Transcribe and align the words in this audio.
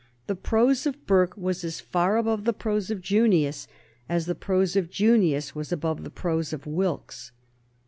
The 0.25 0.33
prose 0.35 0.87
of 0.87 1.05
Burke 1.05 1.37
was 1.37 1.63
as 1.63 1.79
far 1.79 2.17
above 2.17 2.43
the 2.45 2.53
prose 2.53 2.89
of 2.89 3.01
Junius 3.03 3.67
as 4.09 4.25
the 4.25 4.33
prose 4.33 4.75
of 4.75 4.89
Junius 4.89 5.53
was 5.53 5.71
above 5.71 6.03
the 6.03 6.09
prose 6.09 6.53
of 6.53 6.65
Wilkes. 6.65 7.31